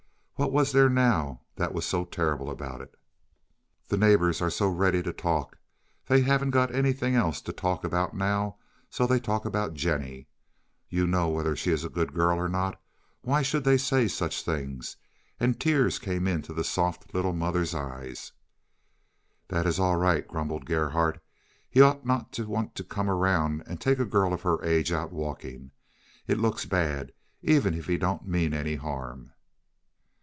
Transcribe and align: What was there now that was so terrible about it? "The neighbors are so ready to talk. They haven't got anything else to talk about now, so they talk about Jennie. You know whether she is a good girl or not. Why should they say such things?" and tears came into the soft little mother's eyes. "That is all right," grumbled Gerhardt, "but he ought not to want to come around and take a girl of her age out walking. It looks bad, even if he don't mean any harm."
What 0.35 0.51
was 0.51 0.71
there 0.71 0.89
now 0.89 1.41
that 1.57 1.71
was 1.71 1.85
so 1.85 2.03
terrible 2.03 2.49
about 2.49 2.81
it? 2.81 2.95
"The 3.89 3.95
neighbors 3.95 4.41
are 4.41 4.49
so 4.49 4.69
ready 4.69 5.03
to 5.03 5.13
talk. 5.13 5.59
They 6.07 6.21
haven't 6.21 6.49
got 6.49 6.73
anything 6.73 7.13
else 7.13 7.41
to 7.41 7.53
talk 7.53 7.83
about 7.83 8.15
now, 8.15 8.57
so 8.89 9.05
they 9.05 9.19
talk 9.19 9.45
about 9.45 9.75
Jennie. 9.75 10.25
You 10.89 11.05
know 11.05 11.29
whether 11.29 11.55
she 11.55 11.69
is 11.69 11.83
a 11.85 11.89
good 11.89 12.15
girl 12.15 12.39
or 12.39 12.49
not. 12.49 12.81
Why 13.21 13.43
should 13.43 13.63
they 13.63 13.77
say 13.77 14.07
such 14.07 14.41
things?" 14.41 14.97
and 15.39 15.59
tears 15.59 15.99
came 15.99 16.27
into 16.27 16.53
the 16.53 16.63
soft 16.63 17.13
little 17.13 17.33
mother's 17.33 17.75
eyes. 17.75 18.31
"That 19.49 19.67
is 19.67 19.79
all 19.79 19.97
right," 19.97 20.27
grumbled 20.27 20.65
Gerhardt, 20.65 21.17
"but 21.17 21.21
he 21.69 21.81
ought 21.81 22.03
not 22.03 22.33
to 22.33 22.47
want 22.47 22.73
to 22.73 22.83
come 22.83 23.11
around 23.11 23.61
and 23.67 23.79
take 23.79 23.99
a 23.99 24.05
girl 24.05 24.33
of 24.33 24.41
her 24.41 24.59
age 24.65 24.91
out 24.91 25.11
walking. 25.11 25.69
It 26.25 26.39
looks 26.39 26.65
bad, 26.65 27.11
even 27.43 27.75
if 27.75 27.85
he 27.85 27.99
don't 27.99 28.27
mean 28.27 28.55
any 28.55 28.73
harm." 28.73 29.33